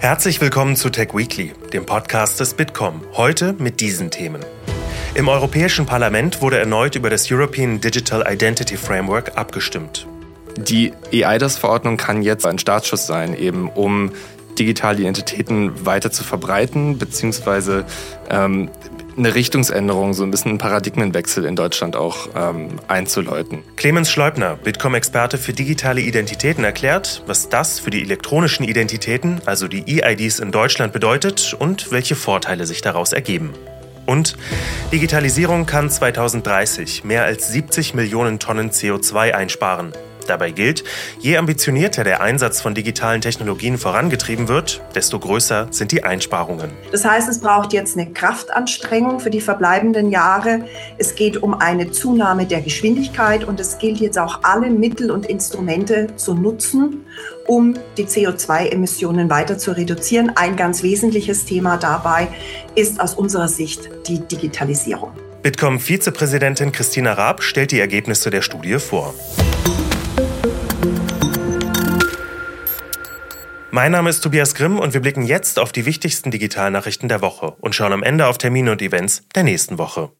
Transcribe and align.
Herzlich 0.00 0.40
willkommen 0.40 0.76
zu 0.76 0.90
Tech 0.90 1.08
Weekly, 1.12 1.54
dem 1.72 1.84
Podcast 1.84 2.38
des 2.38 2.54
Bitkom. 2.54 3.02
Heute 3.14 3.54
mit 3.58 3.80
diesen 3.80 4.12
Themen. 4.12 4.40
Im 5.16 5.26
Europäischen 5.26 5.86
Parlament 5.86 6.40
wurde 6.40 6.56
erneut 6.56 6.94
über 6.94 7.10
das 7.10 7.28
European 7.32 7.80
Digital 7.80 8.24
Identity 8.32 8.76
Framework 8.76 9.36
abgestimmt. 9.36 10.06
Die 10.56 10.92
EIDAS-Verordnung 11.10 11.96
kann 11.96 12.22
jetzt 12.22 12.46
ein 12.46 12.60
Startschuss 12.60 13.08
sein, 13.08 13.34
eben 13.36 13.68
um 13.68 14.12
digitale 14.56 15.00
Identitäten 15.00 15.84
weiter 15.84 16.12
zu 16.12 16.22
verbreiten, 16.22 16.96
beziehungsweise 16.98 17.84
ähm, 18.30 18.70
eine 19.18 19.34
Richtungsänderung, 19.34 20.14
so 20.14 20.22
ein 20.22 20.30
bisschen 20.30 20.50
einen 20.50 20.58
Paradigmenwechsel 20.58 21.44
in 21.44 21.56
Deutschland 21.56 21.96
auch 21.96 22.28
ähm, 22.34 22.78
einzuläuten. 22.88 23.62
Clemens 23.76 24.10
Schleubner, 24.10 24.56
Bitkom-Experte 24.56 25.38
für 25.38 25.52
digitale 25.52 26.00
Identitäten, 26.00 26.64
erklärt, 26.64 27.22
was 27.26 27.48
das 27.48 27.80
für 27.80 27.90
die 27.90 28.02
elektronischen 28.02 28.64
Identitäten, 28.64 29.40
also 29.44 29.68
die 29.68 30.02
EIDs 30.02 30.38
in 30.38 30.52
Deutschland 30.52 30.92
bedeutet 30.92 31.54
und 31.58 31.90
welche 31.90 32.14
Vorteile 32.14 32.66
sich 32.66 32.80
daraus 32.80 33.12
ergeben. 33.12 33.52
Und 34.06 34.38
Digitalisierung 34.90 35.66
kann 35.66 35.90
2030 35.90 37.04
mehr 37.04 37.24
als 37.24 37.52
70 37.52 37.92
Millionen 37.92 38.38
Tonnen 38.38 38.70
CO2 38.70 39.32
einsparen. 39.32 39.92
Dabei 40.28 40.50
gilt, 40.50 40.84
je 41.20 41.38
ambitionierter 41.38 42.04
der 42.04 42.20
Einsatz 42.20 42.60
von 42.60 42.74
digitalen 42.74 43.22
Technologien 43.22 43.78
vorangetrieben 43.78 44.48
wird, 44.48 44.82
desto 44.94 45.18
größer 45.18 45.68
sind 45.70 45.90
die 45.90 46.04
Einsparungen. 46.04 46.70
Das 46.92 47.04
heißt, 47.04 47.28
es 47.28 47.40
braucht 47.40 47.72
jetzt 47.72 47.96
eine 47.96 48.12
Kraftanstrengung 48.12 49.20
für 49.20 49.30
die 49.30 49.40
verbleibenden 49.40 50.10
Jahre. 50.10 50.64
Es 50.98 51.14
geht 51.14 51.38
um 51.42 51.54
eine 51.54 51.90
Zunahme 51.90 52.44
der 52.46 52.60
Geschwindigkeit 52.60 53.44
und 53.44 53.58
es 53.58 53.78
gilt 53.78 53.98
jetzt 53.98 54.18
auch 54.18 54.40
alle 54.42 54.70
Mittel 54.70 55.10
und 55.10 55.24
Instrumente 55.24 56.08
zu 56.16 56.34
nutzen, 56.34 57.06
um 57.46 57.74
die 57.96 58.04
CO2-Emissionen 58.04 59.30
weiter 59.30 59.56
zu 59.56 59.72
reduzieren. 59.72 60.32
Ein 60.36 60.56
ganz 60.56 60.82
wesentliches 60.82 61.46
Thema 61.46 61.78
dabei 61.78 62.28
ist 62.74 63.00
aus 63.00 63.14
unserer 63.14 63.48
Sicht 63.48 63.88
die 64.06 64.20
Digitalisierung. 64.20 65.12
Bitkom-Vizepräsidentin 65.42 66.72
Christina 66.72 67.12
Raab 67.12 67.42
stellt 67.42 67.70
die 67.70 67.80
Ergebnisse 67.80 68.28
der 68.28 68.42
Studie 68.42 68.78
vor. 68.78 69.14
Mein 73.78 73.92
Name 73.92 74.10
ist 74.10 74.22
Tobias 74.22 74.56
Grimm 74.56 74.80
und 74.80 74.92
wir 74.92 75.00
blicken 75.00 75.22
jetzt 75.22 75.60
auf 75.60 75.70
die 75.70 75.86
wichtigsten 75.86 76.32
Digitalnachrichten 76.32 77.08
der 77.08 77.20
Woche 77.20 77.54
und 77.60 77.76
schauen 77.76 77.92
am 77.92 78.02
Ende 78.02 78.26
auf 78.26 78.36
Termine 78.36 78.72
und 78.72 78.82
Events 78.82 79.22
der 79.36 79.44
nächsten 79.44 79.78
Woche. 79.78 80.10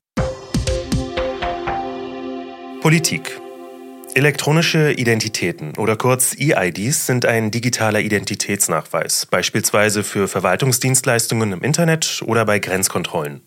Politik. 2.81 3.41
Elektronische 4.15 4.93
Identitäten 4.93 5.77
oder 5.77 5.97
kurz 5.97 6.37
EIDs 6.39 7.07
sind 7.07 7.27
ein 7.27 7.51
digitaler 7.51 7.99
Identitätsnachweis, 7.99 9.27
beispielsweise 9.27 10.05
für 10.05 10.29
Verwaltungsdienstleistungen 10.29 11.51
im 11.51 11.63
Internet 11.63 12.23
oder 12.25 12.45
bei 12.45 12.61
Grenzkontrollen. 12.61 13.41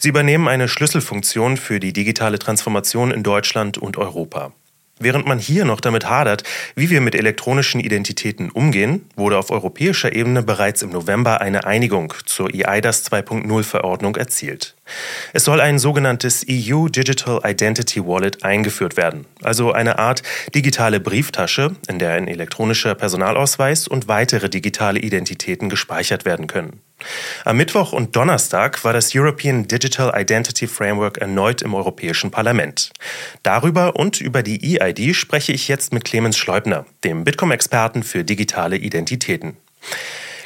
Sie 0.00 0.08
übernehmen 0.08 0.48
eine 0.48 0.66
Schlüsselfunktion 0.66 1.58
für 1.58 1.78
die 1.78 1.92
digitale 1.92 2.40
Transformation 2.40 3.12
in 3.12 3.22
Deutschland 3.22 3.78
und 3.78 3.98
Europa. 3.98 4.52
Während 4.98 5.26
man 5.26 5.38
hier 5.38 5.64
noch 5.64 5.80
damit 5.80 6.08
hadert, 6.08 6.44
wie 6.76 6.88
wir 6.88 7.00
mit 7.00 7.14
elektronischen 7.14 7.80
Identitäten 7.80 8.50
umgehen, 8.50 9.08
wurde 9.16 9.38
auf 9.38 9.50
europäischer 9.50 10.14
Ebene 10.14 10.42
bereits 10.42 10.82
im 10.82 10.90
November 10.90 11.40
eine 11.40 11.64
Einigung 11.64 12.14
zur 12.26 12.54
EIDAS 12.54 13.10
2.0 13.10 13.62
Verordnung 13.64 14.14
erzielt. 14.16 14.73
Es 15.32 15.44
soll 15.44 15.60
ein 15.60 15.78
sogenanntes 15.78 16.44
EU 16.48 16.88
Digital 16.88 17.40
Identity 17.44 18.04
Wallet 18.04 18.44
eingeführt 18.44 18.96
werden, 18.96 19.26
also 19.42 19.72
eine 19.72 19.98
Art 19.98 20.22
digitale 20.54 21.00
Brieftasche, 21.00 21.74
in 21.88 21.98
der 21.98 22.12
ein 22.12 22.28
elektronischer 22.28 22.94
Personalausweis 22.94 23.88
und 23.88 24.08
weitere 24.08 24.48
digitale 24.48 25.00
Identitäten 25.00 25.68
gespeichert 25.68 26.24
werden 26.24 26.46
können. 26.46 26.80
Am 27.44 27.56
Mittwoch 27.56 27.92
und 27.92 28.14
Donnerstag 28.14 28.84
war 28.84 28.92
das 28.92 29.14
European 29.14 29.66
Digital 29.66 30.12
Identity 30.16 30.66
Framework 30.66 31.18
erneut 31.18 31.62
im 31.62 31.74
Europäischen 31.74 32.30
Parlament. 32.30 32.90
Darüber 33.42 33.96
und 33.96 34.20
über 34.20 34.42
die 34.42 34.78
EID 34.78 35.14
spreche 35.14 35.52
ich 35.52 35.68
jetzt 35.68 35.92
mit 35.92 36.04
Clemens 36.04 36.38
Schleubner, 36.38 36.86
dem 37.02 37.24
Bitkom-Experten 37.24 38.02
für 38.02 38.24
digitale 38.24 38.76
Identitäten. 38.76 39.56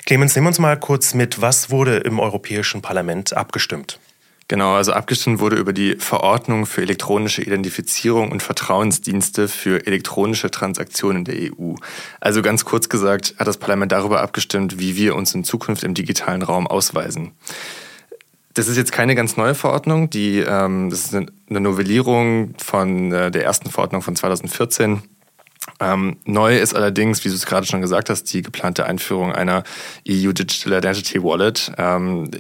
Clemens, 0.06 0.34
nehmen 0.34 0.46
wir 0.46 0.48
uns 0.48 0.58
mal 0.58 0.78
kurz 0.78 1.12
mit, 1.12 1.40
was 1.42 1.70
wurde 1.70 1.98
im 1.98 2.18
Europäischen 2.18 2.80
Parlament 2.80 3.34
abgestimmt? 3.34 4.00
Genau, 4.48 4.76
also 4.76 4.92
abgestimmt 4.92 5.40
wurde 5.40 5.56
über 5.56 5.74
die 5.74 5.96
Verordnung 5.96 6.64
für 6.64 6.80
elektronische 6.80 7.42
Identifizierung 7.42 8.32
und 8.32 8.42
Vertrauensdienste 8.42 9.46
für 9.46 9.86
elektronische 9.86 10.50
Transaktionen 10.50 11.26
der 11.26 11.52
EU. 11.52 11.74
Also 12.18 12.40
ganz 12.40 12.64
kurz 12.64 12.88
gesagt 12.88 13.34
hat 13.38 13.46
das 13.46 13.58
Parlament 13.58 13.92
darüber 13.92 14.22
abgestimmt, 14.22 14.78
wie 14.80 14.96
wir 14.96 15.16
uns 15.16 15.34
in 15.34 15.44
Zukunft 15.44 15.84
im 15.84 15.92
digitalen 15.92 16.40
Raum 16.40 16.66
ausweisen. 16.66 17.32
Das 18.54 18.68
ist 18.68 18.78
jetzt 18.78 18.90
keine 18.90 19.14
ganz 19.14 19.36
neue 19.36 19.54
Verordnung, 19.54 20.08
die, 20.08 20.38
ähm, 20.38 20.88
das 20.88 21.04
ist 21.04 21.14
eine 21.14 21.60
Novellierung 21.60 22.54
von 22.56 23.12
äh, 23.12 23.30
der 23.30 23.44
ersten 23.44 23.70
Verordnung 23.70 24.00
von 24.00 24.16
2014 24.16 25.02
ähm, 25.80 26.16
neu 26.24 26.58
ist 26.58 26.74
allerdings, 26.74 27.24
wie 27.24 27.28
du 27.28 27.34
es 27.34 27.46
gerade 27.46 27.66
schon 27.66 27.80
gesagt 27.80 28.10
hast, 28.10 28.24
die 28.32 28.42
geplante 28.42 28.84
Einführung 28.84 29.32
einer 29.32 29.64
EU 30.08 30.32
Digital 30.32 30.78
Identity 30.78 31.22
Wallet, 31.22 31.72
ähm, 31.78 32.30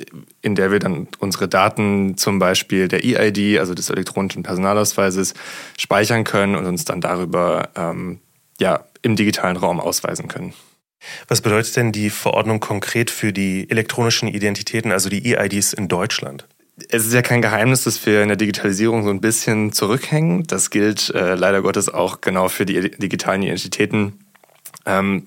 in 0.42 0.54
der 0.54 0.70
wir 0.70 0.78
dann 0.78 1.08
unsere 1.18 1.48
Daten 1.48 2.16
zum 2.16 2.38
Beispiel 2.38 2.88
der 2.88 3.04
EID, 3.04 3.58
also 3.58 3.74
des 3.74 3.90
elektronischen 3.90 4.42
Personalausweises, 4.42 5.34
speichern 5.76 6.24
können 6.24 6.56
und 6.56 6.66
uns 6.66 6.84
dann 6.84 7.00
darüber 7.00 7.68
ähm, 7.76 8.20
ja, 8.60 8.84
im 9.02 9.16
digitalen 9.16 9.56
Raum 9.56 9.80
ausweisen 9.80 10.28
können. 10.28 10.52
Was 11.28 11.40
bedeutet 11.40 11.76
denn 11.76 11.92
die 11.92 12.10
Verordnung 12.10 12.58
konkret 12.60 13.10
für 13.10 13.32
die 13.32 13.70
elektronischen 13.70 14.28
Identitäten, 14.28 14.90
also 14.90 15.08
die 15.08 15.36
EIDs 15.36 15.72
in 15.72 15.88
Deutschland? 15.88 16.46
Es 16.88 17.06
ist 17.06 17.12
ja 17.12 17.22
kein 17.22 17.42
Geheimnis, 17.42 17.84
dass 17.84 18.04
wir 18.06 18.22
in 18.22 18.28
der 18.28 18.36
Digitalisierung 18.36 19.04
so 19.04 19.10
ein 19.10 19.20
bisschen 19.20 19.72
zurückhängen. 19.72 20.44
Das 20.46 20.70
gilt 20.70 21.10
äh, 21.10 21.34
leider 21.34 21.62
Gottes 21.62 21.88
auch 21.92 22.20
genau 22.20 22.48
für 22.48 22.66
die 22.66 22.90
digitalen 22.90 23.42
Identitäten. 23.42 24.18
Ähm, 24.86 25.26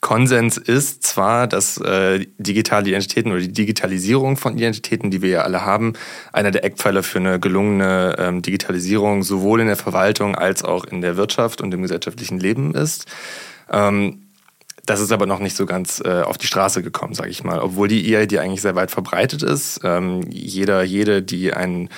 Konsens 0.00 0.56
ist 0.56 1.02
zwar, 1.02 1.46
dass 1.46 1.76
äh, 1.78 2.26
digitale 2.38 2.88
Identitäten 2.88 3.32
oder 3.32 3.42
die 3.42 3.52
Digitalisierung 3.52 4.38
von 4.38 4.56
Identitäten, 4.56 5.10
die 5.10 5.20
wir 5.20 5.28
ja 5.28 5.42
alle 5.42 5.64
haben, 5.64 5.92
einer 6.32 6.50
der 6.50 6.64
Eckpfeiler 6.64 7.02
für 7.02 7.18
eine 7.18 7.38
gelungene 7.38 8.16
ähm, 8.18 8.40
Digitalisierung 8.40 9.22
sowohl 9.22 9.60
in 9.60 9.66
der 9.66 9.76
Verwaltung 9.76 10.36
als 10.36 10.64
auch 10.64 10.84
in 10.84 11.02
der 11.02 11.16
Wirtschaft 11.16 11.60
und 11.60 11.74
im 11.74 11.82
gesellschaftlichen 11.82 12.40
Leben 12.40 12.74
ist. 12.74 13.06
Ähm, 13.70 14.29
das 14.90 14.98
ist 14.98 15.12
aber 15.12 15.24
noch 15.24 15.38
nicht 15.38 15.56
so 15.56 15.66
ganz 15.66 16.02
äh, 16.04 16.22
auf 16.22 16.36
die 16.36 16.48
Straße 16.48 16.82
gekommen, 16.82 17.14
sage 17.14 17.30
ich 17.30 17.44
mal. 17.44 17.60
Obwohl 17.60 17.86
die 17.86 18.12
EID 18.12 18.38
eigentlich 18.38 18.60
sehr 18.60 18.74
weit 18.74 18.90
verbreitet 18.90 19.44
ist. 19.44 19.78
Ähm, 19.84 20.22
jeder, 20.28 20.82
jede, 20.82 21.22
die 21.22 21.54
einen 21.54 21.90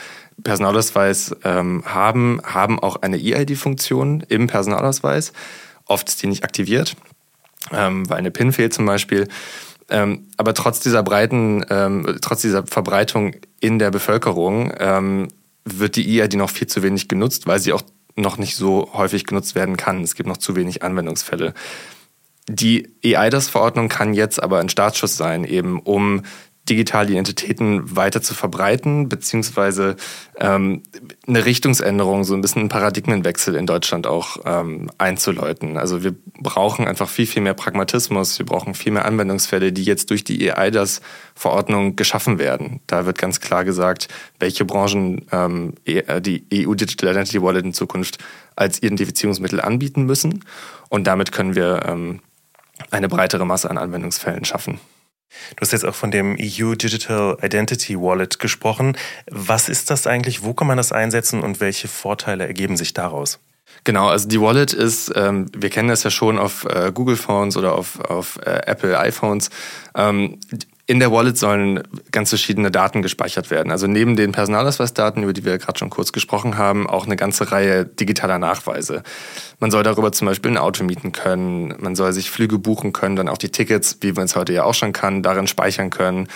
Personalausweis 0.45 1.35
ähm, 1.43 1.85
haben, 1.87 2.43
haben 2.45 2.79
auch 2.79 2.97
eine 2.97 3.17
EID-Funktion 3.17 4.23
im 4.29 4.47
Personalausweis. 4.47 5.33
Oft 5.87 6.07
ist 6.11 6.23
die 6.23 6.27
nicht 6.27 6.45
aktiviert, 6.45 6.95
ähm, 7.73 8.11
weil 8.11 8.19
eine 8.19 8.31
PIN 8.31 8.53
fehlt 8.53 8.75
zum 8.75 8.85
Beispiel. 8.85 9.27
Ähm, 9.89 10.27
aber 10.37 10.53
trotz 10.53 10.81
dieser 10.81 11.03
breiten, 11.03 11.65
ähm, 11.71 12.19
trotz 12.21 12.43
dieser 12.43 12.67
Verbreitung 12.67 13.37
in 13.61 13.79
der 13.79 13.91
Bevölkerung 13.91 14.71
ähm, 14.79 15.29
wird 15.65 15.97
die 15.97 16.21
EID 16.21 16.35
noch 16.35 16.51
viel 16.51 16.67
zu 16.67 16.83
wenig 16.83 17.09
genutzt, 17.09 17.47
weil 17.47 17.59
sie 17.59 17.73
auch 17.73 17.83
noch 18.17 18.37
nicht 18.37 18.55
so 18.55 18.91
häufig 18.93 19.25
genutzt 19.25 19.55
werden 19.55 19.79
kann. 19.79 20.03
Es 20.03 20.15
gibt 20.15 20.29
noch 20.29 20.37
zu 20.37 20.57
wenig 20.57 20.83
Anwendungsfälle. 20.83 21.55
Die 22.49 22.89
EIDAS-Verordnung 23.05 23.89
kann 23.89 24.15
jetzt 24.15 24.43
aber 24.43 24.59
ein 24.59 24.69
Startschuss 24.69 25.17
sein, 25.17 25.45
eben 25.45 25.81
um 25.81 26.23
digitale 26.69 27.11
Identitäten 27.11 27.97
weiter 27.97 28.23
zu 28.23 28.35
verbreiten, 28.35 29.09
beziehungsweise 29.09 29.97
ähm, 30.39 30.83
eine 31.27 31.45
Richtungsänderung, 31.45 32.23
so 32.23 32.35
ein 32.35 32.41
bisschen 32.41 32.61
einen 32.61 32.69
Paradigmenwechsel 32.69 33.57
in 33.57 33.67
Deutschland 33.67 34.07
auch 34.07 34.37
ähm, 34.45 34.89
einzuläuten. 34.97 35.77
Also 35.77 36.05
wir 36.05 36.15
brauchen 36.39 36.87
einfach 36.87 37.09
viel, 37.09 37.27
viel 37.27 37.43
mehr 37.43 37.55
Pragmatismus, 37.55 38.39
wir 38.39 38.47
brauchen 38.47 38.75
viel 38.75 38.93
mehr 38.93 39.07
Anwendungsfälle, 39.07 39.73
die 39.73 39.83
jetzt 39.83 40.11
durch 40.11 40.23
die 40.23 40.53
EIDAS-Verordnung 40.53 41.97
geschaffen 41.97 42.39
werden. 42.39 42.81
Da 42.87 43.07
wird 43.07 43.19
ganz 43.19 43.41
klar 43.41 43.65
gesagt, 43.65 44.07
welche 44.39 44.65
Branchen 44.65 45.27
ähm, 45.33 45.75
e, 45.85 46.21
die 46.21 46.47
EU 46.55 46.75
Digital 46.75 47.11
Identity 47.11 47.43
Wallet 47.43 47.65
in 47.65 47.75
Zukunft 47.75 48.19
als 48.55 48.81
Identifizierungsmittel 48.81 49.61
anbieten 49.61 50.05
müssen. 50.05 50.45
Und 50.89 51.09
damit 51.09 51.33
können 51.33 51.57
wir 51.57 51.83
ähm, 51.89 52.21
eine 52.91 53.09
breitere 53.09 53.45
Masse 53.45 53.71
an 53.71 53.79
Anwendungsfällen 53.79 54.45
schaffen. 54.45 54.81
Du 55.57 55.61
hast 55.63 55.73
jetzt 55.73 55.85
auch 55.85 55.95
von 55.95 56.11
dem 56.11 56.37
EU 56.39 56.75
Digital 56.75 57.39
Identity 57.43 57.99
Wallet 57.99 58.39
gesprochen. 58.39 58.97
Was 59.31 59.69
ist 59.69 59.91
das 59.91 60.07
eigentlich? 60.07 60.43
Wo 60.43 60.53
kann 60.53 60.67
man 60.67 60.77
das 60.77 60.93
einsetzen 60.93 61.43
und 61.43 61.61
welche 61.61 61.89
Vorteile 61.89 62.47
ergeben 62.47 62.77
sich 62.77 62.93
daraus? 62.93 63.39
Genau, 63.85 64.09
also 64.09 64.29
die 64.29 64.41
Wallet 64.41 64.73
ist, 64.73 65.13
ähm, 65.17 65.47
wir 65.57 65.71
kennen 65.71 65.89
das 65.89 66.03
ja 66.03 66.11
schon 66.11 66.39
auf 66.39 66.65
äh, 66.65 66.93
Google 66.95 67.17
Phones 67.17 67.57
oder 67.57 67.75
auf, 67.75 68.01
auf 68.01 68.39
äh, 68.45 68.61
Apple 68.67 68.99
iPhones. 68.99 69.51
Ähm, 69.95 70.39
in 70.87 70.99
der 70.99 71.13
Wallet 71.13 71.39
sollen 71.39 71.83
ganz 72.11 72.31
verschiedene 72.31 72.73
Daten 72.73 73.03
gespeichert 73.03 73.51
werden. 73.51 73.71
Also 73.71 73.87
neben 73.87 74.17
den 74.17 74.33
Personalausweisdaten, 74.33 75.23
über 75.23 75.33
die 75.33 75.45
wir 75.45 75.57
gerade 75.59 75.79
schon 75.79 75.91
kurz 75.91 76.11
gesprochen 76.11 76.59
haben, 76.59 76.89
auch 76.89 77.07
eine 77.07 77.15
ganze 77.15 77.53
Reihe 77.53 77.87
digitaler 77.87 78.39
Nachweise. 78.41 79.05
Man 79.61 79.71
soll 79.71 79.85
darüber 79.85 80.11
zum 80.11 80.27
Beispiel 80.27 80.51
ein 80.51 80.59
Auto 80.59 80.83
mieten 80.83 81.13
können, 81.13 81.77
man 81.79 81.95
soll 81.95 82.13
sich 82.13 82.33
Flüge 82.33 82.59
buchen 82.59 82.93
können, 82.93 83.15
dann 83.15 83.29
auch 83.29 83.39
die 83.39 83.51
Tickets, 83.51 83.99
wie 84.01 84.13
man 84.13 84.25
es 84.25 84.35
heute 84.35 84.53
ja 84.53 84.65
auch 84.65 84.75
schon 84.75 84.93
kann, 84.93 85.23
darin 85.23 85.47
speichern 85.47 85.91
können, 85.91 86.27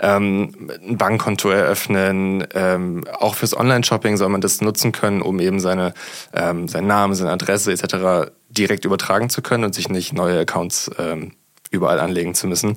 ähm, 0.00 0.68
ein 0.84 0.98
Bankkonto 0.98 1.50
eröffnen. 1.50 2.44
Ähm, 2.54 3.04
auch 3.20 3.36
fürs 3.36 3.56
Online-Shopping 3.56 4.16
soll 4.16 4.30
man 4.30 4.40
das 4.40 4.60
nutzen 4.60 4.90
können, 4.90 5.22
um 5.22 5.38
eben 5.38 5.60
seine, 5.60 5.94
ähm, 6.32 6.66
seinen 6.66 6.88
Namen, 6.88 7.14
seine 7.14 7.30
Adresse 7.30 7.70
etc. 7.70 8.32
direkt 8.48 8.84
übertragen 8.84 9.30
zu 9.30 9.42
können 9.42 9.62
und 9.62 9.76
sich 9.76 9.88
nicht 9.88 10.12
neue 10.12 10.40
Accounts 10.40 10.90
ähm, 10.98 11.32
überall 11.70 12.00
anlegen 12.00 12.34
zu 12.34 12.48
müssen. 12.48 12.76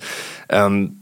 Ähm, 0.49 1.01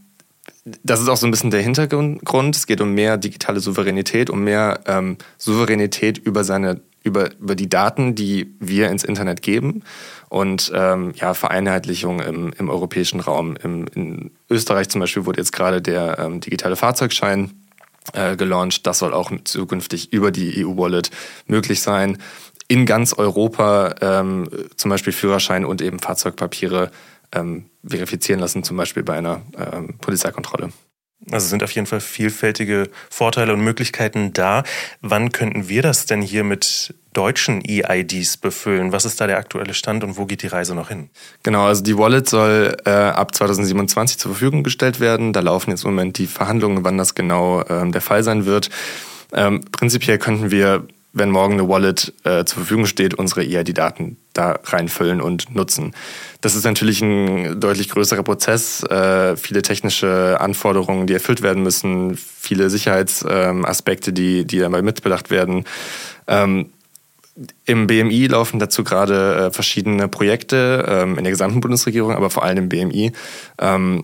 das 0.66 1.02
ist 1.02 1.10
auch 1.10 1.18
so 1.18 1.28
ein 1.28 1.32
bisschen 1.32 1.52
der 1.52 1.62
Hintergrund. 1.62 2.56
Es 2.56 2.68
geht 2.68 2.80
um 2.80 2.94
mehr 2.94 3.18
digitale 3.18 3.60
Souveränität, 3.60 4.30
um 4.30 4.44
mehr 4.44 4.80
ähm, 4.86 5.18
Souveränität 5.38 6.18
über 6.18 6.44
seine 6.44 6.82
über, 7.04 7.32
über 7.38 7.56
die 7.56 7.68
Daten, 7.68 8.16
die 8.16 8.56
wir 8.60 8.90
ins 8.90 9.04
Internet 9.04 9.42
geben 9.42 9.84
und 10.30 10.72
ähm, 10.74 11.12
ja, 11.16 11.34
Vereinheitlichung 11.34 12.22
im, 12.22 12.54
im 12.58 12.70
europäischen 12.70 13.20
Raum. 13.20 13.58
Im, 13.62 13.88
in 13.94 14.32
Österreich 14.50 14.88
zum 14.90 15.02
Beispiel 15.02 15.26
wurde 15.26 15.40
jetzt 15.40 15.52
gerade 15.52 15.82
der 15.82 16.18
ähm, 16.20 16.40
digitale 16.40 16.78
Fahrzeugschein 16.78 17.52
äh, 18.14 18.36
gelauncht. 18.36 18.88
Das 18.88 19.00
soll 19.00 19.14
auch 19.14 19.32
zukünftig 19.44 20.14
über 20.14 20.32
die 20.32 20.66
EU-Wallet 20.66 21.12
möglich 21.46 21.82
sein. 21.82 22.18
In 22.70 22.86
ganz 22.86 23.14
Europa 23.14 23.96
ähm, 24.02 24.48
zum 24.78 24.90
Beispiel 24.90 25.14
Führerschein 25.14 25.66
und 25.66 25.82
eben 25.82 26.00
Fahrzeugpapiere 26.00 26.90
ähm, 27.34 27.70
verifizieren 27.86 28.40
lassen, 28.40 28.64
zum 28.64 28.78
Beispiel 28.78 29.04
bei 29.04 29.18
einer 29.18 29.42
ähm, 29.58 29.98
Polizeikontrolle. 30.00 30.72
Also 31.32 31.48
sind 31.48 31.64
auf 31.64 31.72
jeden 31.72 31.88
Fall 31.88 32.02
vielfältige 32.02 32.90
Vorteile 33.10 33.54
und 33.54 33.62
Möglichkeiten 33.62 34.34
da. 34.34 34.64
Wann 35.02 35.32
könnten 35.32 35.70
wir 35.70 35.82
das 35.82 36.06
denn 36.06 36.22
hier 36.22 36.44
mit 36.44 36.94
deutschen 37.14 37.64
EIDs 37.66 38.38
befüllen? 38.38 38.92
Was 38.92 39.06
ist 39.06 39.22
da 39.22 39.28
der 39.28 39.38
aktuelle 39.38 39.74
Stand 39.74 40.04
und 40.04 40.18
wo 40.18 40.26
geht 40.26 40.42
die 40.42 40.48
Reise 40.48 40.76
noch 40.76 40.90
hin? 40.90 41.10
Genau, 41.44 41.66
also 41.66 41.82
die 41.82 41.98
Wallet 41.98 42.28
soll 42.28 42.76
äh, 42.86 42.90
ab 42.90 43.34
2027 43.34 44.18
zur 44.18 44.32
Verfügung 44.32 44.64
gestellt 44.64 45.00
werden. 45.00 45.32
Da 45.32 45.40
laufen 45.40 45.70
jetzt 45.70 45.86
im 45.86 45.92
Moment 45.92 46.18
die 46.18 46.28
Verhandlungen, 46.28 46.84
wann 46.84 46.98
das 46.98 47.16
genau 47.16 47.64
ähm, 47.70 47.92
der 47.92 48.02
Fall 48.02 48.24
sein 48.24 48.46
wird. 48.46 48.70
Ähm, 49.32 49.62
prinzipiell 49.72 50.18
könnten 50.18 50.52
wir 50.52 50.86
wenn 51.14 51.30
morgen 51.30 51.54
eine 51.54 51.70
Wallet 51.70 52.12
äh, 52.24 52.44
zur 52.44 52.58
Verfügung 52.58 52.88
steht, 52.88 53.14
unsere 53.14 53.44
EID-Daten 53.44 54.18
da 54.34 54.60
reinfüllen 54.64 55.22
und 55.22 55.54
nutzen. 55.56 55.94
Das 56.42 56.56
ist 56.56 56.66
natürlich 56.66 57.02
ein 57.02 57.60
deutlich 57.60 57.90
größerer 57.90 58.24
Prozess, 58.24 58.84
äh, 58.84 59.38
viele 59.38 59.62
technische 59.62 60.38
Anforderungen, 60.42 61.06
die 61.06 61.14
erfüllt 61.14 61.44
werden 61.44 61.62
müssen, 61.62 62.18
viele 62.18 62.72
Sicherheitsaspekte, 62.72 64.10
ähm, 64.10 64.16
die, 64.16 64.46
die 64.46 64.58
dabei 64.58 64.82
mitbedacht 64.82 65.30
werden. 65.30 65.66
Ähm, 66.28 66.72
Im 67.66 67.86
BMI 67.86 68.28
laufen 68.28 68.58
dazu 68.60 68.84
gerade 68.84 69.36
äh, 69.36 69.52
verschiedene 69.52 70.08
Projekte 70.08 70.86
ähm, 70.88 71.20
in 71.20 71.24
der 71.24 71.32
gesamten 71.32 71.62
Bundesregierung, 71.62 72.14
aber 72.14 72.32
vor 72.32 72.44
allem 72.44 72.58
im 72.58 72.70
BMI. 72.70 73.12
Ähm, 73.60 74.04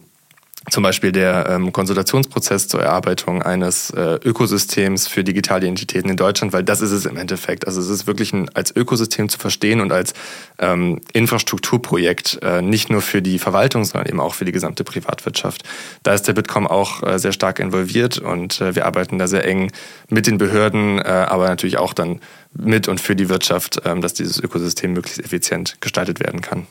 zum 0.69 0.83
Beispiel 0.83 1.12
der 1.12 1.48
ähm, 1.50 1.71
Konsultationsprozess 1.71 2.68
zur 2.68 2.81
Erarbeitung 2.81 3.42
eines 3.42 3.89
äh, 3.92 4.19
Ökosystems 4.24 5.07
für 5.07 5.24
digitale 5.24 5.66
Identitäten 5.66 6.10
in 6.10 6.18
Deutschland, 6.18 6.54
weil 6.54 6.63
das 6.63 6.81
ist 6.81 6.92
es 6.92 7.06
im 7.06 7.18
Endeffekt. 7.18 7.68
Also 7.68 7.81
es 7.81 7.89
ist 7.89 8.07
wirklich 8.07 8.33
ein, 8.33 8.50
als 8.56 8.75
Ökosystem 8.75 9.30
zu 9.30 9.39
verstehen 9.39 9.81
und 9.81 9.92
als 9.92 10.13
ähm, 10.57 11.01
Infrastrukturprojekt, 11.13 12.39
äh, 12.42 12.62
nicht 12.62 12.89
nur 12.89 13.01
für 13.01 13.21
die 13.21 13.39
Verwaltung, 13.39 13.86
sondern 13.86 14.10
eben 14.10 14.19
auch 14.19 14.33
für 14.33 14.45
die 14.45 14.51
gesamte 14.51 14.83
Privatwirtschaft. 14.83 15.63
Da 16.04 16.13
ist 16.13 16.27
der 16.27 16.33
Bitkom 16.33 16.68
auch 16.68 17.04
äh, 17.04 17.19
sehr 17.19 17.31
stark 17.31 17.60
involviert 17.60 18.18
und 18.18 18.62
äh, 18.62 18.75
wir 18.75 18.86
arbeiten 18.86 19.19
da 19.19 19.27
sehr 19.27 19.45
eng 19.45 19.72
mit 20.10 20.27
den 20.27 20.38
Behörden, 20.38 21.00
äh, 21.00 21.04
aber 21.04 21.48
natürlich 21.48 21.77
auch 21.77 21.94
dann 21.94 22.19
mit 22.54 22.88
und 22.88 23.00
für 23.00 23.15
die 23.15 23.30
Wirtschaft, 23.30 23.86
äh, 23.86 24.00
dass 24.00 24.13
dieses 24.13 24.39
Ökosystem 24.39 24.94
möglichst 24.94 25.19
effizient 25.24 25.77
gestaltet 25.81 26.19
werden 26.19 26.42
kann. 26.42 26.68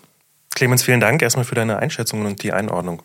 Clemens, 0.54 0.82
vielen 0.82 1.00
Dank 1.00 1.22
erstmal 1.22 1.44
für 1.44 1.54
deine 1.54 1.78
Einschätzung 1.78 2.26
und 2.26 2.42
die 2.42 2.52
Einordnung. 2.52 3.02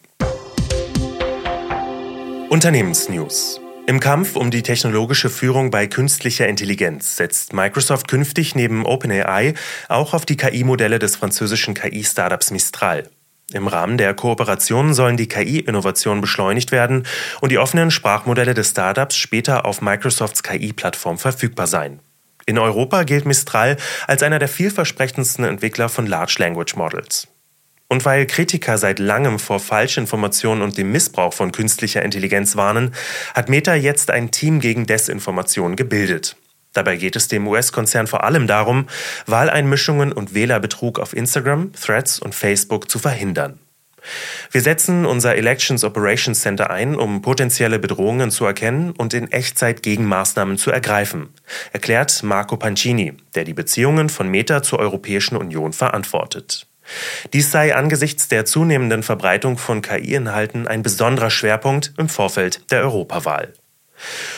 Unternehmensnews. 2.53 3.59
Im 3.87 3.99
Kampf 3.99 4.35
um 4.35 4.51
die 4.51 4.61
technologische 4.61 5.31
Führung 5.31 5.71
bei 5.71 5.87
künstlicher 5.87 6.47
Intelligenz 6.47 7.15
setzt 7.15 7.51
Microsoft 7.51 8.07
künftig 8.07 8.53
neben 8.53 8.85
OpenAI 8.85 9.55
auch 9.89 10.13
auf 10.13 10.23
die 10.23 10.37
KI-Modelle 10.37 10.99
des 10.99 11.15
französischen 11.15 11.73
KI-Startups 11.73 12.51
Mistral. 12.51 13.09
Im 13.53 13.65
Rahmen 13.65 13.97
der 13.97 14.13
Kooperation 14.13 14.93
sollen 14.93 15.17
die 15.17 15.27
KI-Innovationen 15.27 16.21
beschleunigt 16.21 16.71
werden 16.71 17.07
und 17.41 17.51
die 17.51 17.57
offenen 17.57 17.89
Sprachmodelle 17.89 18.53
des 18.53 18.69
Startups 18.69 19.15
später 19.15 19.65
auf 19.65 19.81
Microsofts 19.81 20.43
KI-Plattform 20.43 21.17
verfügbar 21.17 21.65
sein. 21.65 22.01
In 22.45 22.59
Europa 22.59 23.01
gilt 23.01 23.25
Mistral 23.25 23.77
als 24.05 24.21
einer 24.21 24.37
der 24.37 24.47
vielversprechendsten 24.47 25.43
Entwickler 25.43 25.89
von 25.89 26.05
Large 26.05 26.35
Language 26.37 26.75
Models. 26.75 27.32
Und 27.89 28.05
weil 28.05 28.25
Kritiker 28.25 28.77
seit 28.77 28.99
langem 28.99 29.39
vor 29.39 29.59
Falschinformationen 29.59 30.63
und 30.63 30.77
dem 30.77 30.91
Missbrauch 30.91 31.33
von 31.33 31.51
künstlicher 31.51 32.01
Intelligenz 32.01 32.55
warnen, 32.55 32.93
hat 33.33 33.49
Meta 33.49 33.75
jetzt 33.75 34.09
ein 34.09 34.31
Team 34.31 34.59
gegen 34.59 34.85
Desinformation 34.85 35.75
gebildet. 35.75 36.35
Dabei 36.73 36.95
geht 36.95 37.15
es 37.15 37.27
dem 37.27 37.47
US-Konzern 37.47 38.07
vor 38.07 38.23
allem 38.23 38.47
darum, 38.47 38.87
Wahleinmischungen 39.27 40.11
und 40.11 40.33
Wählerbetrug 40.33 40.99
auf 40.99 41.15
Instagram, 41.15 41.71
Threads 41.73 42.19
und 42.19 42.33
Facebook 42.33 42.89
zu 42.89 42.97
verhindern. 42.97 43.59
Wir 44.51 44.61
setzen 44.61 45.05
unser 45.05 45.35
Elections 45.35 45.83
Operations 45.83 46.41
Center 46.41 46.69
ein, 46.69 46.95
um 46.95 47.21
potenzielle 47.21 47.79
Bedrohungen 47.79 48.31
zu 48.31 48.45
erkennen 48.45 48.91
und 48.91 49.13
in 49.13 49.31
Echtzeit 49.31 49.81
Gegenmaßnahmen 49.81 50.57
zu 50.57 50.71
ergreifen, 50.71 51.29
erklärt 51.71 52.21
Marco 52.23 52.57
Pancini, 52.57 53.13
der 53.35 53.45
die 53.45 53.53
Beziehungen 53.53 54.09
von 54.09 54.27
Meta 54.27 54.61
zur 54.61 54.79
Europäischen 54.79 55.37
Union 55.37 55.71
verantwortet. 55.71 56.67
Dies 57.33 57.51
sei 57.51 57.75
angesichts 57.75 58.27
der 58.27 58.45
zunehmenden 58.45 59.03
Verbreitung 59.03 59.57
von 59.57 59.81
KI-Inhalten 59.81 60.67
ein 60.67 60.83
besonderer 60.83 61.29
Schwerpunkt 61.29 61.93
im 61.97 62.09
Vorfeld 62.09 62.71
der 62.71 62.81
Europawahl. 62.81 63.53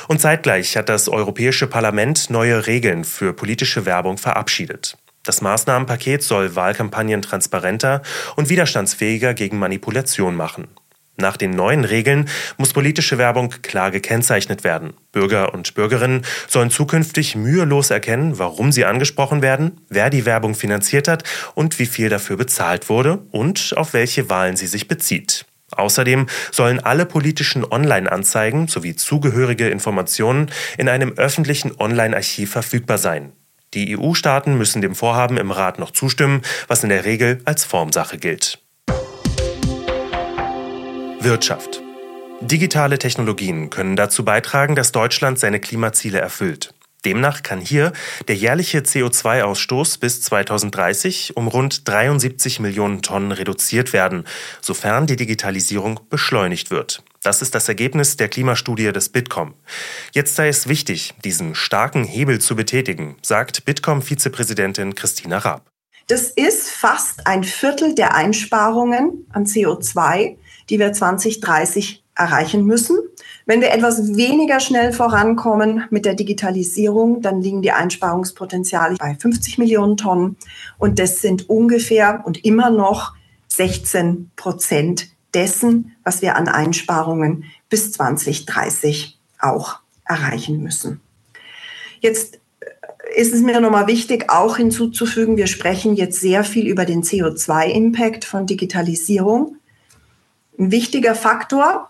Und 0.07 0.21
zeitgleich 0.21 0.77
hat 0.77 0.89
das 0.89 1.09
Europäische 1.09 1.67
Parlament 1.67 2.29
neue 2.29 2.67
Regeln 2.67 3.03
für 3.03 3.33
politische 3.33 3.85
Werbung 3.85 4.17
verabschiedet. 4.17 4.97
Das 5.23 5.41
Maßnahmenpaket 5.41 6.21
soll 6.21 6.55
Wahlkampagnen 6.55 7.23
transparenter 7.23 8.03
und 8.35 8.49
widerstandsfähiger 8.49 9.33
gegen 9.33 9.57
Manipulation 9.57 10.35
machen. 10.35 10.67
Nach 11.17 11.37
den 11.37 11.51
neuen 11.51 11.85
Regeln 11.85 12.27
muss 12.57 12.73
politische 12.73 13.17
Werbung 13.17 13.49
klar 13.61 13.91
gekennzeichnet 13.91 14.63
werden. 14.63 14.93
Bürger 15.13 15.53
und 15.53 15.73
Bürgerinnen 15.73 16.25
sollen 16.47 16.71
zukünftig 16.71 17.35
mühelos 17.35 17.89
erkennen, 17.89 18.37
warum 18.37 18.73
sie 18.73 18.85
angesprochen 18.85 19.41
werden, 19.41 19.79
wer 19.87 20.09
die 20.09 20.25
Werbung 20.25 20.55
finanziert 20.55 21.07
hat 21.07 21.23
und 21.53 21.79
wie 21.79 21.85
viel 21.85 22.09
dafür 22.09 22.35
bezahlt 22.35 22.89
wurde 22.89 23.19
und 23.31 23.73
auf 23.77 23.93
welche 23.93 24.29
Wahlen 24.29 24.57
sie 24.57 24.67
sich 24.67 24.89
bezieht. 24.89 25.45
Außerdem 25.71 26.27
sollen 26.51 26.79
alle 26.79 27.05
politischen 27.05 27.65
Online-Anzeigen 27.65 28.67
sowie 28.67 28.95
zugehörige 28.95 29.69
Informationen 29.69 30.51
in 30.77 30.89
einem 30.89 31.13
öffentlichen 31.13 31.71
Online-Archiv 31.79 32.51
verfügbar 32.51 32.97
sein. 32.97 33.31
Die 33.73 33.97
EU-Staaten 33.97 34.57
müssen 34.57 34.81
dem 34.81 34.95
Vorhaben 34.95 35.37
im 35.37 35.51
Rat 35.51 35.79
noch 35.79 35.91
zustimmen, 35.91 36.41
was 36.67 36.83
in 36.83 36.89
der 36.89 37.03
Regel 37.03 37.41
als 37.45 37.65
Formsache 37.65 38.17
gilt. 38.17 38.64
Wirtschaft. 41.25 41.81
Digitale 42.39 42.99
Technologien 42.99 43.71
können 43.71 43.95
dazu 43.95 44.23
beitragen, 44.23 44.75
dass 44.75 44.91
Deutschland 44.91 45.39
seine 45.39 45.59
Klimaziele 45.59 46.19
erfüllt. 46.19 46.75
Demnach 47.03 47.41
kann 47.41 47.59
hier 47.59 47.93
der 48.27 48.35
jährliche 48.35 48.81
CO2-Ausstoß 48.81 49.99
bis 49.99 50.21
2030 50.21 51.35
um 51.35 51.47
rund 51.47 51.87
73 51.87 52.59
Millionen 52.59 53.01
Tonnen 53.01 53.31
reduziert 53.31 53.91
werden, 53.91 54.25
sofern 54.61 55.07
die 55.07 55.15
Digitalisierung 55.15 55.99
beschleunigt 56.11 56.69
wird. 56.69 57.03
Das 57.23 57.41
ist 57.41 57.55
das 57.55 57.67
Ergebnis 57.67 58.17
der 58.17 58.29
Klimastudie 58.29 58.91
des 58.91 59.09
Bitkom. 59.09 59.55
Jetzt 60.13 60.35
sei 60.35 60.47
es 60.47 60.67
wichtig, 60.67 61.15
diesen 61.23 61.55
starken 61.55 62.03
Hebel 62.03 62.39
zu 62.39 62.55
betätigen, 62.55 63.15
sagt 63.23 63.65
Bitkom-Vizepräsidentin 63.65 64.93
Christina 64.93 65.39
Raab. 65.39 65.71
Das 66.07 66.29
ist 66.29 66.69
fast 66.69 67.25
ein 67.25 67.43
Viertel 67.43 67.95
der 67.95 68.13
Einsparungen 68.13 69.25
an 69.33 69.45
CO2, 69.45 70.37
die 70.69 70.79
wir 70.79 70.93
2030 70.93 72.03
erreichen 72.15 72.65
müssen. 72.65 72.97
Wenn 73.45 73.61
wir 73.61 73.71
etwas 73.71 74.15
weniger 74.15 74.59
schnell 74.59 74.93
vorankommen 74.93 75.83
mit 75.89 76.05
der 76.05 76.15
Digitalisierung, 76.15 77.21
dann 77.21 77.41
liegen 77.41 77.61
die 77.61 77.71
Einsparungspotenziale 77.71 78.95
bei 78.95 79.15
50 79.15 79.57
Millionen 79.57 79.97
Tonnen. 79.97 80.37
Und 80.77 80.97
das 80.97 81.21
sind 81.21 81.49
ungefähr 81.49 82.23
und 82.25 82.43
immer 82.45 82.69
noch 82.69 83.13
16 83.49 84.31
Prozent 84.35 85.09
dessen, 85.33 85.95
was 86.03 86.21
wir 86.21 86.35
an 86.37 86.47
Einsparungen 86.47 87.43
bis 87.69 87.91
2030 87.91 89.19
auch 89.39 89.79
erreichen 90.05 90.63
müssen. 90.63 91.01
Jetzt 91.99 92.39
ist 93.15 93.33
es 93.33 93.41
mir 93.41 93.59
nochmal 93.59 93.87
wichtig, 93.87 94.29
auch 94.29 94.57
hinzuzufügen, 94.57 95.37
wir 95.37 95.47
sprechen 95.47 95.95
jetzt 95.95 96.19
sehr 96.19 96.43
viel 96.43 96.67
über 96.67 96.85
den 96.85 97.03
CO2-Impact 97.03 98.25
von 98.25 98.45
Digitalisierung. 98.45 99.57
Ein 100.57 100.71
wichtiger 100.71 101.15
Faktor 101.15 101.89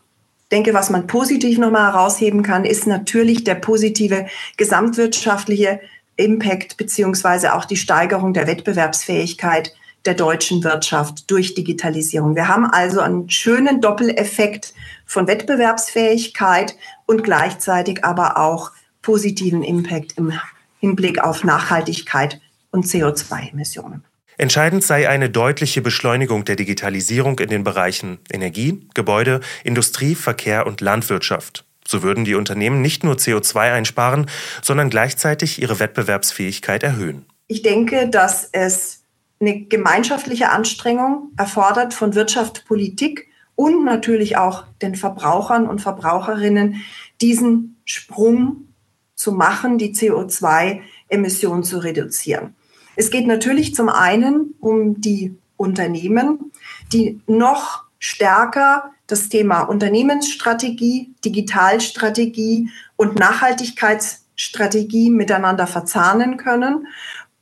denke, 0.51 0.73
was 0.73 0.89
man 0.89 1.07
positiv 1.07 1.57
nochmal 1.57 1.91
herausheben 1.91 2.43
kann, 2.43 2.65
ist 2.65 2.87
natürlich 2.87 3.43
der 3.43 3.55
positive 3.55 4.27
gesamtwirtschaftliche 4.57 5.79
Impact 6.17 6.77
beziehungsweise 6.77 7.53
auch 7.53 7.65
die 7.65 7.77
Steigerung 7.77 8.33
der 8.33 8.47
Wettbewerbsfähigkeit 8.47 9.73
der 10.05 10.13
deutschen 10.13 10.63
Wirtschaft 10.63 11.29
durch 11.31 11.55
Digitalisierung. 11.55 12.35
Wir 12.35 12.47
haben 12.47 12.65
also 12.65 12.99
einen 12.99 13.29
schönen 13.29 13.81
Doppeleffekt 13.81 14.73
von 15.05 15.27
Wettbewerbsfähigkeit 15.27 16.75
und 17.05 17.23
gleichzeitig 17.23 18.05
aber 18.05 18.37
auch 18.37 18.71
positiven 19.01 19.63
Impact 19.63 20.17
im 20.17 20.33
Hinblick 20.79 21.23
auf 21.23 21.43
Nachhaltigkeit 21.43 22.39
und 22.71 22.85
CO2-Emissionen. 22.85 24.03
Entscheidend 24.37 24.83
sei 24.83 25.07
eine 25.07 25.29
deutliche 25.29 25.81
Beschleunigung 25.81 26.43
der 26.45 26.55
Digitalisierung 26.55 27.39
in 27.39 27.49
den 27.49 27.63
Bereichen 27.63 28.19
Energie, 28.31 28.87
Gebäude, 28.93 29.39
Industrie, 29.63 30.15
Verkehr 30.15 30.67
und 30.67 30.81
Landwirtschaft. 30.81 31.65
So 31.87 32.03
würden 32.03 32.25
die 32.25 32.35
Unternehmen 32.35 32.81
nicht 32.81 33.03
nur 33.03 33.15
CO2 33.15 33.71
einsparen, 33.71 34.25
sondern 34.61 34.89
gleichzeitig 34.89 35.61
ihre 35.61 35.79
Wettbewerbsfähigkeit 35.79 36.83
erhöhen. 36.83 37.25
Ich 37.47 37.61
denke, 37.61 38.09
dass 38.09 38.49
es 38.51 39.03
eine 39.39 39.65
gemeinschaftliche 39.65 40.49
Anstrengung 40.49 41.31
erfordert 41.37 41.93
von 41.93 42.15
Wirtschaft, 42.15 42.65
Politik 42.65 43.27
und 43.55 43.85
natürlich 43.85 44.37
auch 44.37 44.65
den 44.81 44.95
Verbrauchern 44.95 45.67
und 45.67 45.79
Verbraucherinnen, 45.79 46.81
diesen 47.21 47.77
Sprung 47.85 48.73
zu 49.13 49.31
machen, 49.31 49.77
die 49.77 49.93
CO2-Emissionen 49.93 51.63
zu 51.63 51.77
reduzieren. 51.77 52.55
Es 52.95 53.09
geht 53.09 53.27
natürlich 53.27 53.75
zum 53.75 53.89
einen 53.89 54.55
um 54.59 55.01
die 55.01 55.35
Unternehmen, 55.57 56.51
die 56.91 57.19
noch 57.27 57.83
stärker 57.99 58.91
das 59.07 59.29
Thema 59.29 59.61
Unternehmensstrategie, 59.61 61.13
Digitalstrategie 61.23 62.69
und 62.95 63.19
Nachhaltigkeitsstrategie 63.19 65.09
miteinander 65.11 65.67
verzahnen 65.67 66.37
können 66.37 66.87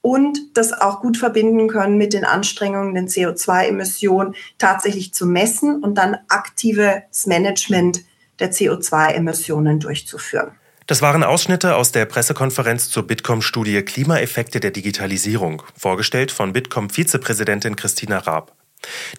und 0.02 0.58
das 0.58 0.74
auch 0.74 1.02
gut 1.02 1.18
verbinden 1.18 1.70
können 1.70 1.98
mit 1.98 2.14
den 2.14 2.26
Anstrengungen, 2.26 2.94
den 2.94 3.08
CO2-Emissionen 3.08 4.36
tatsächlich 4.58 5.14
zu 5.14 5.26
messen 5.26 5.82
und 5.82 5.98
dann 5.98 6.18
aktives 6.28 7.26
Management 7.26 8.04
der 8.40 8.52
CO2-Emissionen 8.52 9.80
durchzuführen. 9.80 10.52
Das 10.86 11.02
waren 11.02 11.24
Ausschnitte 11.24 11.76
aus 11.76 11.94
der 11.94 12.06
Pressekonferenz 12.06 12.90
zur 12.90 13.08
Bitkom-Studie 13.08 13.84
Klimaeffekte 13.84 14.60
der 14.60 14.72
Digitalisierung, 14.72 15.64
vorgestellt 15.78 16.30
von 16.30 16.52
Bitkom-Vizepräsidentin 16.52 17.78
Christina 17.78 18.18
Raab. 18.18 18.54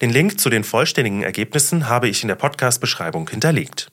Den 0.02 0.11
Link 0.11 0.38
zu 0.38 0.50
den 0.50 0.62
vollständigen 0.62 1.23
Ergebnissen 1.23 1.88
habe 1.88 2.09
ich 2.09 2.23
in 2.23 2.28
der 2.28 2.35
Podcast-Beschreibung 2.35 3.30
hinterlegt. 3.30 3.88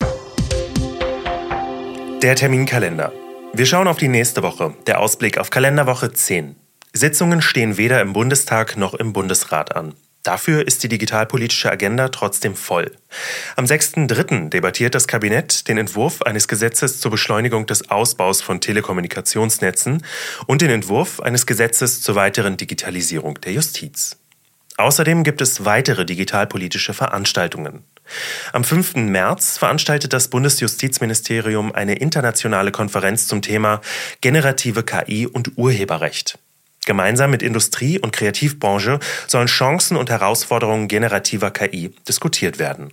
Der 2.22 2.36
Terminkalender. 2.36 3.14
Wir 3.54 3.66
schauen 3.66 3.88
auf 3.88 3.98
die 3.98 4.10
nächste 4.10 4.44
Woche, 4.44 4.76
der 4.86 5.00
Ausblick 5.00 5.38
auf 5.38 5.50
Kalenderwoche 5.50 6.12
10. 6.12 6.58
Sitzungen 6.92 7.42
stehen 7.42 7.78
weder 7.78 8.02
im 8.02 8.12
Bundestag 8.12 8.76
noch 8.76 8.94
im 8.94 9.14
Bundesrat 9.14 9.78
an. 9.78 9.94
Dafür 10.24 10.68
ist 10.68 10.84
die 10.84 10.88
digitalpolitische 10.88 11.72
Agenda 11.72 12.10
trotzdem 12.10 12.56
voll. 12.56 12.92
Am 13.56 13.66
6.3. 13.66 14.50
debattiert 14.50 14.94
das 14.94 15.08
Kabinett 15.08 15.68
den 15.68 15.80
Entwurf 15.80 16.22
eines 16.22 16.48
Gesetzes 16.48 17.00
zur 17.00 17.10
Beschleunigung 17.10 17.66
des 17.66 17.90
Ausbaus 17.90 18.42
von 18.42 18.62
Telekommunikationsnetzen 18.62 20.06
und 20.46 20.62
den 20.62 20.70
Entwurf 20.70 21.20
eines 21.22 21.48
Gesetzes 21.48 22.02
zur 22.02 22.16
weiteren 22.16 22.58
Digitalisierung 22.58 23.42
der 23.42 23.54
Justiz. 23.54 24.18
Außerdem 24.78 25.24
gibt 25.24 25.42
es 25.42 25.66
weitere 25.66 26.06
digitalpolitische 26.06 26.94
Veranstaltungen. 26.94 27.84
Am 28.52 28.64
5. 28.64 28.96
März 28.96 29.58
veranstaltet 29.58 30.14
das 30.14 30.28
Bundesjustizministerium 30.28 31.72
eine 31.74 31.96
internationale 31.96 32.72
Konferenz 32.72 33.28
zum 33.28 33.42
Thema 33.42 33.82
generative 34.22 34.84
KI 34.84 35.28
und 35.28 35.58
Urheberrecht. 35.58 36.38
Gemeinsam 36.86 37.32
mit 37.32 37.44
Industrie- 37.44 38.00
und 38.00 38.12
Kreativbranche 38.12 39.00
sollen 39.28 39.48
Chancen 39.48 39.98
und 39.98 40.10
Herausforderungen 40.10 40.88
generativer 40.88 41.52
KI 41.52 41.94
diskutiert 42.08 42.58
werden. 42.58 42.92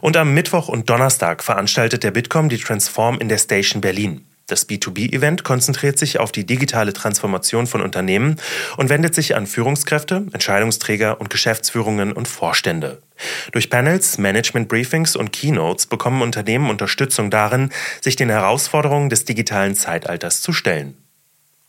Und 0.00 0.16
am 0.16 0.34
Mittwoch 0.34 0.68
und 0.68 0.88
Donnerstag 0.88 1.44
veranstaltet 1.44 2.02
der 2.02 2.10
Bitkom 2.10 2.48
die 2.48 2.58
Transform 2.58 3.18
in 3.18 3.28
der 3.28 3.38
Station 3.38 3.80
Berlin. 3.80 4.24
Das 4.48 4.68
B2B-Event 4.68 5.42
konzentriert 5.42 5.98
sich 5.98 6.20
auf 6.20 6.30
die 6.30 6.46
digitale 6.46 6.92
Transformation 6.92 7.66
von 7.66 7.82
Unternehmen 7.82 8.36
und 8.76 8.90
wendet 8.90 9.12
sich 9.12 9.34
an 9.34 9.48
Führungskräfte, 9.48 10.26
Entscheidungsträger 10.32 11.20
und 11.20 11.30
Geschäftsführungen 11.30 12.12
und 12.12 12.28
Vorstände. 12.28 13.02
Durch 13.50 13.70
Panels, 13.70 14.18
Management-Briefings 14.18 15.16
und 15.16 15.32
Keynotes 15.32 15.86
bekommen 15.86 16.22
Unternehmen 16.22 16.70
Unterstützung 16.70 17.30
darin, 17.30 17.70
sich 18.00 18.14
den 18.14 18.30
Herausforderungen 18.30 19.10
des 19.10 19.24
digitalen 19.24 19.74
Zeitalters 19.74 20.42
zu 20.42 20.52
stellen. 20.52 20.96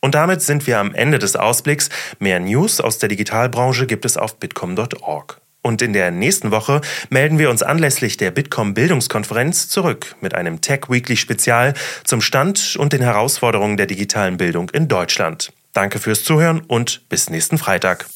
Und 0.00 0.14
damit 0.14 0.42
sind 0.42 0.66
wir 0.66 0.78
am 0.78 0.94
Ende 0.94 1.18
des 1.18 1.36
Ausblicks. 1.36 1.88
Mehr 2.18 2.40
News 2.40 2.80
aus 2.80 2.98
der 2.98 3.08
Digitalbranche 3.08 3.86
gibt 3.86 4.04
es 4.04 4.16
auf 4.16 4.38
bitkom.org. 4.38 5.40
Und 5.60 5.82
in 5.82 5.92
der 5.92 6.10
nächsten 6.10 6.50
Woche 6.50 6.80
melden 7.10 7.38
wir 7.38 7.50
uns 7.50 7.62
anlässlich 7.62 8.16
der 8.16 8.30
Bitkom 8.30 8.74
Bildungskonferenz 8.74 9.68
zurück 9.68 10.14
mit 10.20 10.34
einem 10.34 10.60
Tech 10.60 10.82
Weekly 10.88 11.16
Spezial 11.16 11.74
zum 12.04 12.20
Stand 12.20 12.76
und 12.78 12.92
den 12.92 13.02
Herausforderungen 13.02 13.76
der 13.76 13.86
digitalen 13.86 14.36
Bildung 14.36 14.70
in 14.70 14.88
Deutschland. 14.88 15.52
Danke 15.72 15.98
fürs 15.98 16.24
Zuhören 16.24 16.60
und 16.60 17.08
bis 17.08 17.28
nächsten 17.28 17.58
Freitag. 17.58 18.06